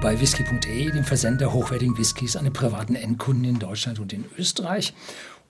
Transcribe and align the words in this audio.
bei 0.00 0.20
whisky.de, 0.20 0.90
dem 0.90 1.04
Versender 1.04 1.52
hochwertigen 1.52 1.96
Whiskys 1.96 2.36
an 2.36 2.44
den 2.44 2.52
privaten 2.52 2.94
Endkunden 2.94 3.44
in 3.44 3.58
Deutschland 3.58 3.98
und 3.98 4.12
in 4.12 4.24
Österreich. 4.38 4.94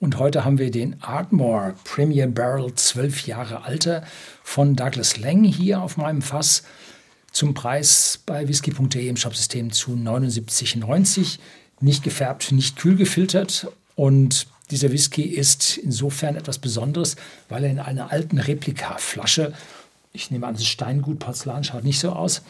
Und 0.00 0.18
heute 0.18 0.44
haben 0.44 0.58
wir 0.58 0.70
den 0.70 1.02
Ardmore 1.02 1.74
Premier 1.84 2.26
Barrel 2.26 2.74
12 2.74 3.26
Jahre 3.26 3.64
alter 3.64 4.04
von 4.42 4.76
Douglas 4.76 5.16
Lang 5.18 5.44
hier 5.44 5.80
auf 5.80 5.96
meinem 5.96 6.22
Fass 6.22 6.64
zum 7.32 7.54
Preis 7.54 8.20
bei 8.26 8.46
whisky.de 8.48 9.08
im 9.08 9.16
Shopsystem 9.16 9.72
zu 9.72 9.92
79,90. 9.92 11.38
Nicht 11.80 12.02
gefärbt, 12.02 12.52
nicht 12.52 12.76
kühl 12.76 12.96
gefiltert 12.96 13.68
und 13.94 14.46
dieser 14.70 14.92
Whisky 14.92 15.22
ist 15.22 15.76
insofern 15.76 16.36
etwas 16.36 16.58
Besonderes, 16.58 17.16
weil 17.48 17.64
er 17.64 17.70
in 17.70 17.78
einer 17.78 18.10
alten 18.10 18.38
Replikaflasche, 18.38 19.52
ich 20.14 20.30
nehme 20.30 20.46
an, 20.46 20.54
das 20.54 20.64
Steingut, 20.64 21.18
Porzellan 21.18 21.64
schaut 21.64 21.84
nicht 21.84 21.98
so 21.98 22.12
aus, 22.12 22.42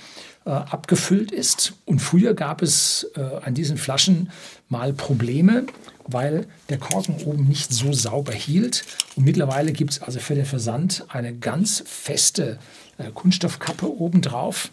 äh, 0.44 0.50
abgefüllt 0.50 1.32
ist. 1.32 1.72
Und 1.86 1.98
früher 2.00 2.34
gab 2.34 2.60
es 2.60 3.10
äh, 3.16 3.20
an 3.20 3.54
diesen 3.54 3.78
Flaschen 3.78 4.30
mal 4.68 4.92
Probleme, 4.92 5.64
weil 6.06 6.46
der 6.68 6.78
Korken 6.78 7.16
oben 7.24 7.48
nicht 7.48 7.72
so 7.72 7.94
sauber 7.94 8.32
hielt. 8.32 8.84
Und 9.16 9.24
mittlerweile 9.24 9.72
gibt 9.72 9.92
es 9.92 10.02
also 10.02 10.20
für 10.20 10.34
den 10.34 10.44
Versand 10.44 11.06
eine 11.08 11.34
ganz 11.34 11.82
feste 11.86 12.58
äh, 12.98 13.10
Kunststoffkappe 13.10 13.90
obendrauf. 13.90 14.68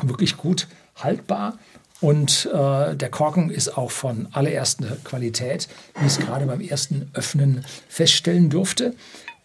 Wirklich 0.00 0.36
gut 0.36 0.68
haltbar. 0.94 1.58
Und 2.00 2.46
äh, 2.46 2.94
der 2.94 3.10
Korken 3.10 3.50
ist 3.50 3.76
auch 3.76 3.90
von 3.90 4.28
allererster 4.30 4.96
Qualität, 5.02 5.68
wie 5.98 6.06
ich 6.06 6.12
es 6.12 6.18
gerade 6.20 6.46
beim 6.46 6.60
ersten 6.60 7.10
Öffnen 7.12 7.64
feststellen 7.88 8.50
durfte. 8.50 8.94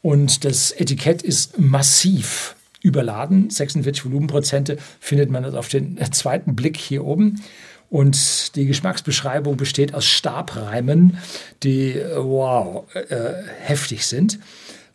Und 0.03 0.45
das 0.45 0.71
Etikett 0.71 1.23
ist 1.23 1.57
massiv 1.57 2.55
überladen. 2.85 3.49
46 3.49 4.05
Volumenprozente 4.05 4.77
findet 4.99 5.31
man 5.31 5.41
das 5.43 5.55
auf 5.55 5.67
den 5.67 5.99
zweiten 6.11 6.55
Blick 6.55 6.77
hier 6.77 7.03
oben. 7.03 7.41
Und 7.89 8.55
die 8.55 8.65
Geschmacksbeschreibung 8.65 9.57
besteht 9.57 9.93
aus 9.93 10.05
Stabreimen, 10.05 11.17
die, 11.63 11.95
wow, 12.15 12.85
äh, 12.93 13.33
heftig 13.59 14.05
sind. 14.05 14.39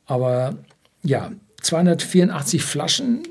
Aber 0.06 0.56
ja, 1.02 1.33
284 1.62 2.62
Flaschen 2.62 3.22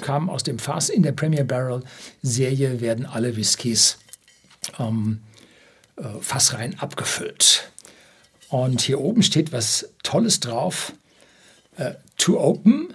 kamen 0.00 0.28
aus 0.28 0.42
dem 0.42 0.58
Fass. 0.58 0.88
In 0.88 1.02
der 1.02 1.12
Premier 1.12 1.44
Barrel 1.44 1.82
Serie 2.22 2.80
werden 2.80 3.06
alle 3.06 3.36
Whiskys 3.36 3.98
ähm, 4.78 5.20
äh, 5.96 6.02
fassrein 6.20 6.78
abgefüllt. 6.78 7.70
Und 8.48 8.82
hier 8.82 9.00
oben 9.00 9.22
steht 9.22 9.52
was 9.52 9.88
Tolles 10.02 10.40
drauf. 10.40 10.92
Äh, 11.76 11.92
to 12.18 12.38
open, 12.38 12.94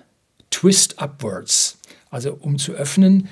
twist 0.57 0.99
upwards. 0.99 1.77
Also 2.09 2.33
um 2.33 2.57
zu 2.57 2.73
öffnen, 2.73 3.29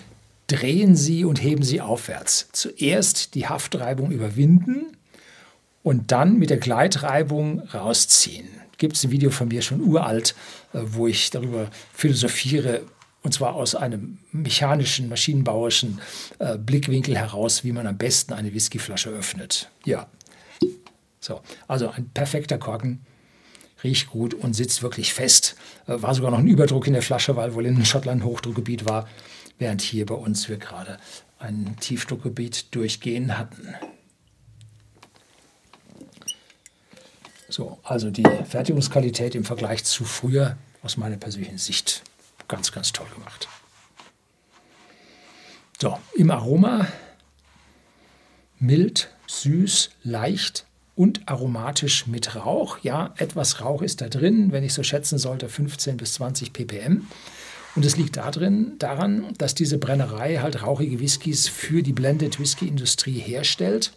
drehen 0.47 0.95
Sie 0.95 1.25
und 1.25 1.41
heben 1.41 1.63
Sie 1.63 1.81
aufwärts. 1.81 2.49
Zuerst 2.51 3.33
die 3.33 3.47
Haftreibung 3.47 4.11
überwinden 4.11 4.95
und 5.81 6.11
dann 6.11 6.37
mit 6.37 6.51
der 6.51 6.57
Gleitreibung 6.57 7.61
rausziehen. 7.61 8.47
Gibt 8.77 8.95
es 8.95 9.03
ein 9.03 9.11
Video 9.11 9.31
von 9.31 9.47
mir 9.47 9.61
schon 9.61 9.81
uralt, 9.81 10.35
äh, 10.73 10.79
wo 10.83 11.07
ich 11.07 11.31
darüber 11.31 11.71
philosophiere, 11.93 12.83
und 13.23 13.33
zwar 13.33 13.55
aus 13.55 13.73
einem 13.73 14.19
mechanischen, 14.31 15.09
maschinenbauerischen 15.09 16.01
äh, 16.37 16.57
Blickwinkel 16.59 17.17
heraus, 17.17 17.63
wie 17.63 17.71
man 17.71 17.87
am 17.87 17.97
besten 17.97 18.33
eine 18.33 18.53
Whiskyflasche 18.53 19.09
öffnet. 19.09 19.71
Ja, 19.85 20.07
so, 21.19 21.41
also 21.67 21.89
ein 21.89 22.09
perfekter 22.09 22.59
Korken 22.59 23.01
riecht 23.85 24.09
gut 24.09 24.33
und 24.33 24.53
sitzt 24.53 24.83
wirklich 24.83 25.13
fest. 25.13 25.55
Äh, 25.87 26.01
war 26.01 26.13
sogar 26.13 26.31
noch 26.31 26.39
ein 26.39 26.47
Überdruck 26.47 26.87
in 26.87 26.93
der 26.93 27.01
Flasche, 27.01 27.35
weil 27.35 27.53
wohl 27.53 27.65
in 27.65 27.85
Schottland 27.85 28.21
ein 28.21 28.25
Hochdruckgebiet 28.25 28.85
war, 28.85 29.07
während 29.57 29.81
hier 29.81 30.05
bei 30.05 30.15
uns 30.15 30.49
wir 30.49 30.57
gerade 30.57 30.99
ein 31.39 31.77
Tiefdruckgebiet 31.79 32.73
durchgehen 32.75 33.37
hatten. 33.37 33.75
So, 37.47 37.79
also 37.83 38.09
die 38.11 38.27
Fertigungsqualität 38.49 39.35
im 39.35 39.45
Vergleich 39.45 39.85
zu 39.85 40.03
früher 40.03 40.57
aus 40.81 40.97
meiner 40.97 41.17
persönlichen 41.17 41.57
Sicht 41.57 42.03
ganz, 42.47 42.71
ganz 42.71 42.91
toll 42.91 43.07
gemacht. 43.13 43.47
So, 45.79 45.97
im 46.15 46.31
Aroma 46.31 46.87
mild, 48.59 49.09
süß, 49.27 49.91
leicht, 50.03 50.65
und 50.95 51.27
aromatisch 51.27 52.07
mit 52.07 52.35
Rauch. 52.35 52.79
Ja, 52.81 53.13
etwas 53.17 53.61
Rauch 53.61 53.81
ist 53.81 54.01
da 54.01 54.07
drin, 54.07 54.51
wenn 54.51 54.63
ich 54.63 54.73
so 54.73 54.83
schätzen 54.83 55.17
sollte, 55.17 55.49
15 55.49 55.97
bis 55.97 56.13
20 56.13 56.53
ppm. 56.53 57.07
Und 57.75 57.85
es 57.85 57.97
liegt 57.97 58.15
darin, 58.15 58.79
daran, 58.79 59.33
dass 59.37 59.53
diese 59.53 59.77
Brennerei 59.77 60.37
halt 60.37 60.63
rauchige 60.63 61.01
Whiskys 61.01 61.49
für 61.49 61.83
die 61.83 61.91
Blended 61.91 62.39
Whisky 62.39 62.67
Industrie 62.67 63.19
herstellt. 63.19 63.91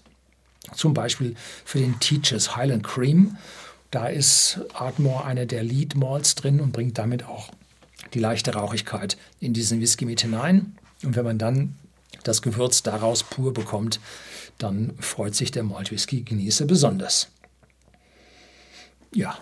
Zum 0.75 0.95
Beispiel 0.95 1.37
für 1.65 1.79
den 1.79 1.99
Teachers 2.01 2.57
Highland 2.57 2.83
Cream. 2.83 3.37
Da 3.93 4.09
ist 4.09 4.61
Ardmore 4.75 5.25
einer 5.25 5.47
der 5.47 5.63
Lead 5.63 5.95
Malts 5.95 6.35
drin 6.35 6.61
und 6.61 6.73
bringt 6.73 6.99
damit 6.99 7.25
auch 7.25 7.51
die 8.15 8.19
leichte 8.19 8.55
Rauchigkeit 8.55 9.17
in 9.41 9.55
diesen 9.55 9.81
Whisky 9.81 10.05
mit 10.05 10.21
hinein. 10.21 10.77
Und 11.05 11.15
wenn 11.15 11.25
man 11.25 11.39
dann 11.39 11.77
das 12.25 12.43
Gewürz 12.43 12.83
daraus 12.83 13.23
pur 13.23 13.53
bekommt, 13.53 14.01
dann 14.59 14.95
freut 15.01 15.35
sich 15.35 15.51
der 15.51 15.63
Malt 15.63 15.91
Whisky 15.91 16.23
Genießer 16.23 16.67
besonders. 16.67 17.29
Ja, 19.15 19.39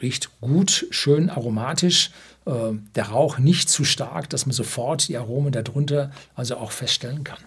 riecht 0.00 0.30
gut, 0.40 0.86
schön 0.90 1.30
aromatisch. 1.30 2.10
Äh, 2.46 2.72
der 2.94 3.08
Rauch 3.08 3.38
nicht 3.38 3.68
zu 3.68 3.84
stark, 3.84 4.30
dass 4.30 4.46
man 4.46 4.52
sofort 4.52 5.08
die 5.08 5.16
Aromen 5.16 5.52
darunter 5.52 6.10
also 6.34 6.56
auch 6.56 6.72
feststellen 6.72 7.24
kann. 7.24 7.38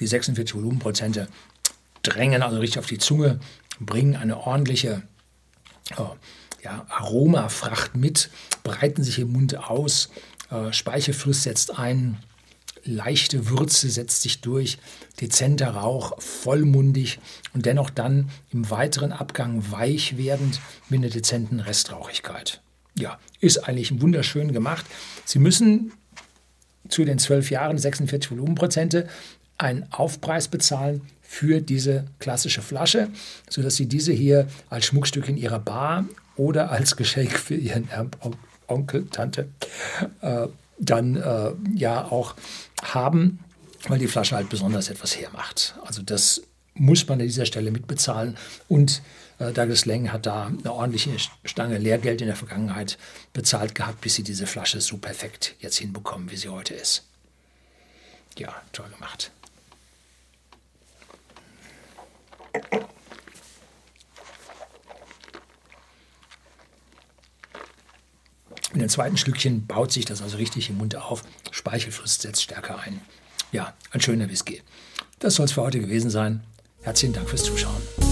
Die 0.00 0.06
46 0.08 0.56
Volumenprozente 0.56 1.28
drängen 2.04 2.42
also 2.42 2.58
richtig 2.58 2.78
auf 2.78 2.86
die 2.86 2.98
Zunge, 2.98 3.40
bringen 3.80 4.16
eine 4.16 4.38
ordentliche 4.38 5.02
äh, 5.90 6.02
ja, 6.62 6.86
Aromafracht 6.88 7.96
mit, 7.96 8.30
breiten 8.62 9.02
sich 9.02 9.18
im 9.18 9.32
Mund 9.32 9.56
aus, 9.56 10.10
äh, 10.50 10.72
Speichelfluss 10.72 11.42
setzt 11.42 11.78
ein, 11.78 12.18
leichte 12.84 13.48
Würze 13.48 13.88
setzt 13.90 14.22
sich 14.22 14.40
durch, 14.40 14.78
dezenter 15.20 15.70
Rauch, 15.70 16.20
vollmundig 16.20 17.18
und 17.52 17.66
dennoch 17.66 17.90
dann 17.90 18.30
im 18.50 18.70
weiteren 18.70 19.12
Abgang 19.12 19.70
weich 19.70 20.16
werdend 20.16 20.60
mit 20.88 21.00
einer 21.00 21.10
dezenten 21.10 21.60
Restrauchigkeit. 21.60 22.60
Ja, 22.96 23.18
ist 23.40 23.58
eigentlich 23.58 24.00
wunderschön 24.00 24.52
gemacht. 24.52 24.84
Sie 25.24 25.38
müssen 25.38 25.92
zu 26.88 27.04
den 27.04 27.18
12 27.18 27.50
Jahren 27.50 27.78
46 27.78 28.30
Volumenprozente 28.30 29.08
einen 29.58 29.86
Aufpreis 29.92 30.48
bezahlen 30.48 31.02
für 31.22 31.60
diese 31.60 32.04
klassische 32.18 32.62
Flasche, 32.62 33.08
sodass 33.48 33.76
Sie 33.76 33.86
diese 33.86 34.12
hier 34.12 34.48
als 34.70 34.86
Schmuckstück 34.86 35.28
in 35.28 35.36
Ihrer 35.36 35.58
Bar 35.58 36.04
oder 36.36 36.70
als 36.70 36.96
Geschenk 36.96 37.32
für 37.32 37.54
Ihren 37.54 37.88
Onkel, 38.66 39.06
Tante 39.10 39.48
äh, 40.20 40.46
dann 40.78 41.16
äh, 41.16 41.52
ja 41.74 42.04
auch 42.04 42.34
haben, 42.82 43.40
weil 43.88 43.98
die 43.98 44.08
Flasche 44.08 44.36
halt 44.36 44.48
besonders 44.48 44.90
etwas 44.90 45.16
hermacht. 45.16 45.74
Also 45.84 46.02
das 46.02 46.42
muss 46.74 47.06
man 47.06 47.20
an 47.20 47.26
dieser 47.26 47.46
Stelle 47.46 47.70
mitbezahlen 47.70 48.36
und 48.68 49.02
äh, 49.38 49.52
Douglas 49.52 49.84
Lang 49.86 50.12
hat 50.12 50.26
da 50.26 50.46
eine 50.46 50.72
ordentliche 50.72 51.10
Stange 51.44 51.78
Lehrgeld 51.78 52.20
in 52.20 52.26
der 52.26 52.36
Vergangenheit 52.36 52.98
bezahlt 53.32 53.74
gehabt, 53.74 54.00
bis 54.00 54.14
sie 54.14 54.22
diese 54.22 54.46
Flasche 54.46 54.80
so 54.80 54.96
perfekt 54.96 55.54
jetzt 55.60 55.78
hinbekommen, 55.78 56.30
wie 56.30 56.36
sie 56.36 56.48
heute 56.48 56.74
ist. 56.74 57.04
Ja, 58.36 58.54
toll 58.72 58.88
gemacht. 58.90 59.30
In 68.72 68.80
dem 68.80 68.88
zweiten 68.88 69.16
Schlückchen 69.16 69.66
baut 69.66 69.92
sich 69.92 70.04
das 70.04 70.20
also 70.20 70.36
richtig 70.36 70.68
im 70.68 70.78
Mund 70.78 70.96
auf. 70.96 71.22
Speichelfluss 71.52 72.16
setzt 72.16 72.42
stärker 72.42 72.80
ein. 72.80 73.00
Ja, 73.52 73.72
ein 73.92 74.00
schöner 74.00 74.28
Whisky. 74.28 74.62
Das 75.20 75.36
soll 75.36 75.46
es 75.46 75.52
für 75.52 75.62
heute 75.62 75.78
gewesen 75.78 76.10
sein. 76.10 76.42
Herzlichen 76.82 77.14
Dank 77.14 77.28
fürs 77.28 77.44
Zuschauen. 77.44 78.03